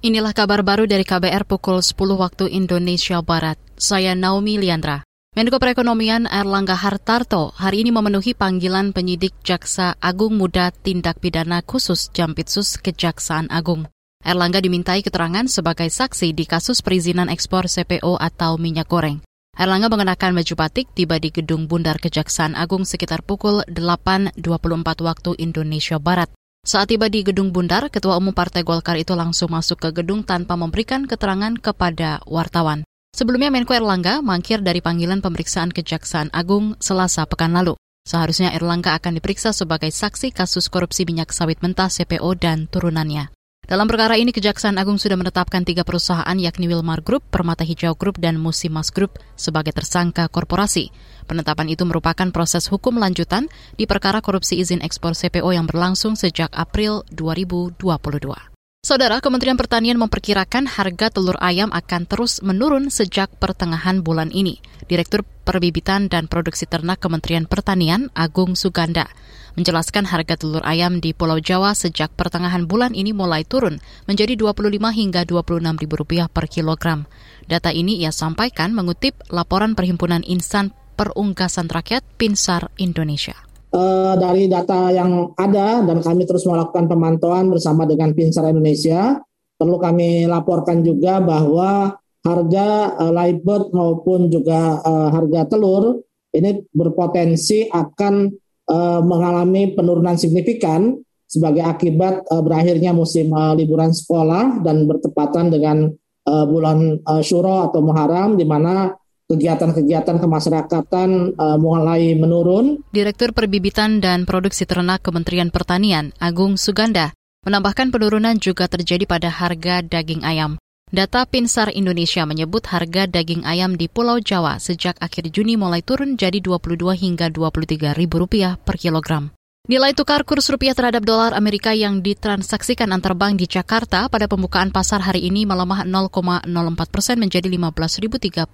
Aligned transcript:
Inilah 0.00 0.32
kabar 0.32 0.64
baru 0.64 0.88
dari 0.88 1.04
KBR 1.04 1.44
pukul 1.44 1.84
10 1.84 1.92
waktu 2.16 2.48
Indonesia 2.48 3.20
Barat. 3.20 3.60
Saya 3.76 4.16
Naomi 4.16 4.56
Liandra. 4.56 5.04
Menko 5.36 5.60
Perekonomian 5.60 6.24
Erlangga 6.24 6.72
Hartarto 6.72 7.52
hari 7.52 7.84
ini 7.84 7.92
memenuhi 7.92 8.32
panggilan 8.32 8.96
penyidik 8.96 9.36
Jaksa 9.44 10.00
Agung 10.00 10.40
Muda 10.40 10.72
Tindak 10.72 11.20
Pidana 11.20 11.60
Khusus 11.60 12.08
Jampitsus 12.16 12.80
Kejaksaan 12.80 13.52
Agung. 13.52 13.92
Erlangga 14.24 14.64
dimintai 14.64 15.04
keterangan 15.04 15.44
sebagai 15.52 15.92
saksi 15.92 16.32
di 16.32 16.48
kasus 16.48 16.80
perizinan 16.80 17.28
ekspor 17.28 17.68
CPO 17.68 18.16
atau 18.16 18.56
minyak 18.56 18.88
goreng. 18.88 19.20
Erlangga 19.52 19.92
mengenakan 19.92 20.32
baju 20.32 20.54
batik 20.56 20.96
tiba 20.96 21.20
di 21.20 21.28
gedung 21.28 21.68
Bundar 21.68 22.00
Kejaksaan 22.00 22.56
Agung 22.56 22.88
sekitar 22.88 23.20
pukul 23.20 23.68
8.24 23.68 24.40
waktu 24.80 25.36
Indonesia 25.44 26.00
Barat. 26.00 26.32
Saat 26.60 26.92
tiba 26.92 27.08
di 27.08 27.24
gedung 27.24 27.56
Bundar, 27.56 27.88
Ketua 27.88 28.20
Umum 28.20 28.36
Partai 28.36 28.60
Golkar 28.60 29.00
itu 29.00 29.16
langsung 29.16 29.48
masuk 29.48 29.80
ke 29.80 29.96
gedung 29.96 30.20
tanpa 30.20 30.60
memberikan 30.60 31.08
keterangan 31.08 31.56
kepada 31.56 32.20
wartawan. 32.28 32.84
Sebelumnya 33.16 33.48
Menko 33.48 33.72
Erlangga 33.72 34.20
mangkir 34.20 34.60
dari 34.60 34.84
panggilan 34.84 35.24
pemeriksaan 35.24 35.72
Kejaksaan 35.72 36.28
Agung 36.36 36.76
Selasa 36.76 37.24
pekan 37.24 37.56
lalu. 37.56 37.80
Seharusnya 38.04 38.52
Erlangga 38.52 38.92
akan 38.92 39.16
diperiksa 39.16 39.56
sebagai 39.56 39.88
saksi 39.88 40.36
kasus 40.36 40.68
korupsi 40.68 41.08
minyak 41.08 41.32
sawit 41.32 41.64
mentah 41.64 41.88
CPO 41.88 42.28
dan 42.36 42.68
turunannya. 42.68 43.32
Dalam 43.70 43.86
perkara 43.86 44.18
ini, 44.18 44.34
Kejaksaan 44.34 44.82
Agung 44.82 44.98
sudah 44.98 45.14
menetapkan 45.14 45.62
tiga 45.62 45.86
perusahaan 45.86 46.34
yakni 46.34 46.66
Wilmar 46.66 47.06
Group, 47.06 47.22
Permata 47.30 47.62
Hijau 47.62 47.94
Group, 47.94 48.18
dan 48.18 48.34
Musimas 48.34 48.90
Group 48.90 49.22
sebagai 49.38 49.70
tersangka 49.70 50.26
korporasi. 50.26 50.90
Penetapan 51.30 51.70
itu 51.70 51.86
merupakan 51.86 52.26
proses 52.34 52.66
hukum 52.66 52.98
lanjutan 52.98 53.46
di 53.78 53.86
perkara 53.86 54.18
korupsi 54.26 54.58
izin 54.58 54.82
ekspor 54.82 55.14
CPO 55.14 55.54
yang 55.54 55.70
berlangsung 55.70 56.18
sejak 56.18 56.50
April 56.50 57.06
2022. 57.14 58.59
Saudara, 58.90 59.22
Kementerian 59.22 59.54
Pertanian 59.54 60.02
memperkirakan 60.02 60.66
harga 60.66 61.14
telur 61.14 61.38
ayam 61.38 61.70
akan 61.70 62.10
terus 62.10 62.42
menurun 62.42 62.90
sejak 62.90 63.30
pertengahan 63.38 64.02
bulan 64.02 64.34
ini. 64.34 64.58
Direktur 64.90 65.22
Perbibitan 65.46 66.10
dan 66.10 66.26
Produksi 66.26 66.66
Ternak 66.66 66.98
Kementerian 66.98 67.46
Pertanian, 67.46 68.10
Agung 68.18 68.58
Suganda, 68.58 69.06
menjelaskan 69.54 70.10
harga 70.10 70.34
telur 70.42 70.66
ayam 70.66 70.98
di 70.98 71.14
Pulau 71.14 71.38
Jawa 71.38 71.70
sejak 71.78 72.10
pertengahan 72.18 72.66
bulan 72.66 72.90
ini 72.98 73.14
mulai 73.14 73.46
turun 73.46 73.78
menjadi 74.10 74.34
25 74.34 74.74
hingga 74.90 75.22
26 75.22 75.70
ribu 75.86 75.94
rupiah 75.94 76.26
per 76.26 76.50
kilogram. 76.50 77.06
Data 77.46 77.70
ini 77.70 78.02
ia 78.02 78.10
sampaikan 78.10 78.74
mengutip 78.74 79.14
laporan 79.30 79.78
Perhimpunan 79.78 80.26
Insan 80.26 80.74
Perunggasan 80.98 81.70
Rakyat 81.70 82.02
Pinsar 82.18 82.74
Indonesia. 82.74 83.49
Uh, 83.70 84.18
dari 84.18 84.50
data 84.50 84.90
yang 84.90 85.30
ada 85.38 85.86
dan 85.86 86.02
kami 86.02 86.26
terus 86.26 86.42
melakukan 86.42 86.90
pemantauan 86.90 87.54
bersama 87.54 87.86
dengan 87.86 88.10
Pinsar 88.10 88.50
Indonesia, 88.50 89.22
perlu 89.54 89.78
kami 89.78 90.26
laporkan 90.26 90.82
juga 90.82 91.22
bahwa 91.22 91.94
harga 92.26 92.66
uh, 92.98 93.12
live 93.14 93.40
bird 93.46 93.70
maupun 93.70 94.26
juga 94.26 94.82
uh, 94.82 95.14
harga 95.14 95.54
telur 95.54 96.02
ini 96.34 96.66
berpotensi 96.74 97.70
akan 97.70 98.30
uh, 98.70 99.00
mengalami 99.02 99.70
penurunan 99.74 100.14
signifikan 100.18 100.98
sebagai 101.30 101.62
akibat 101.62 102.26
uh, 102.26 102.42
berakhirnya 102.42 102.90
musim 102.90 103.30
uh, 103.30 103.54
liburan 103.54 103.94
sekolah 103.94 104.66
dan 104.66 104.86
bertepatan 104.86 105.46
dengan 105.46 105.86
uh, 106.26 106.44
bulan 106.46 106.98
uh, 107.06 107.22
Syuro 107.22 107.70
atau 107.70 107.82
Muharram 107.82 108.34
di 108.34 108.42
mana 108.42 108.90
kegiatan-kegiatan 109.30 110.18
kemasyarakatan 110.18 111.38
uh, 111.38 111.54
mulai 111.54 112.18
menurun. 112.18 112.82
Direktur 112.90 113.30
Perbibitan 113.30 114.02
dan 114.02 114.26
Produksi 114.26 114.66
Ternak 114.66 115.06
Kementerian 115.06 115.54
Pertanian, 115.54 116.10
Agung 116.18 116.58
Suganda, 116.58 117.14
menambahkan 117.46 117.94
penurunan 117.94 118.34
juga 118.42 118.66
terjadi 118.66 119.06
pada 119.06 119.30
harga 119.30 119.86
daging 119.86 120.26
ayam. 120.26 120.58
Data 120.90 121.22
Pinsar 121.22 121.70
Indonesia 121.70 122.26
menyebut 122.26 122.66
harga 122.66 123.06
daging 123.06 123.46
ayam 123.46 123.78
di 123.78 123.86
Pulau 123.86 124.18
Jawa 124.18 124.58
sejak 124.58 124.98
akhir 124.98 125.30
Juni 125.30 125.54
mulai 125.54 125.86
turun 125.86 126.18
jadi 126.18 126.42
22 126.42 126.82
hingga 126.98 127.30
23 127.30 127.94
ribu 127.94 128.26
rupiah 128.26 128.58
per 128.58 128.74
kilogram. 128.74 129.30
Nilai 129.68 129.92
tukar 129.92 130.24
kurs 130.24 130.48
rupiah 130.48 130.72
terhadap 130.72 131.04
dolar 131.04 131.36
Amerika 131.36 131.76
yang 131.76 132.00
ditransaksikan 132.00 132.88
antar 132.96 133.12
bank 133.12 133.36
di 133.36 133.44
Jakarta 133.44 134.08
pada 134.08 134.24
pembukaan 134.24 134.72
pasar 134.72 135.04
hari 135.04 135.28
ini 135.28 135.44
melemah 135.44 135.84
0,04 135.84 136.48
persen 136.88 137.20
menjadi 137.20 137.44
15.034 137.44 138.48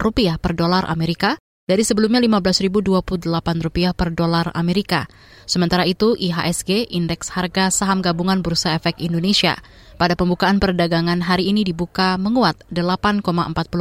rupiah 0.00 0.40
per 0.40 0.56
dolar 0.56 0.88
Amerika 0.88 1.36
dari 1.72 1.88
sebelumnya 1.88 2.20
Rp15.028 2.20 3.96
per 3.96 4.12
dolar 4.12 4.52
Amerika. 4.52 5.08
Sementara 5.48 5.88
itu, 5.88 6.12
IHSG, 6.20 6.92
Indeks 6.92 7.32
Harga 7.32 7.72
Saham 7.72 8.04
Gabungan 8.04 8.44
Bursa 8.44 8.76
Efek 8.76 9.00
Indonesia, 9.00 9.56
pada 9.96 10.12
pembukaan 10.12 10.60
perdagangan 10.60 11.24
hari 11.24 11.48
ini 11.48 11.64
dibuka 11.64 12.20
menguat 12.20 12.60
8,40 12.68 13.24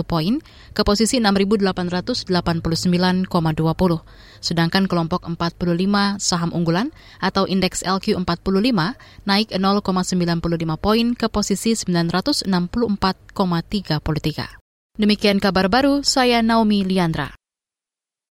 poin 0.08 0.40
ke 0.72 0.88
posisi 0.88 1.20
6.889,20. 1.20 3.28
Sedangkan 4.40 4.88
kelompok 4.88 5.28
45 5.28 6.16
saham 6.24 6.56
unggulan 6.56 6.96
atau 7.20 7.44
indeks 7.44 7.84
LQ45 7.84 8.72
naik 9.28 9.52
0,95 9.52 10.80
poin 10.80 11.12
ke 11.12 11.28
posisi 11.28 11.76
964,33. 11.76 14.62
Demikian 15.02 15.42
kabar 15.42 15.74
baru, 15.74 16.06
saya 16.06 16.46
Naomi 16.46 16.86
Liandra. 16.86 17.41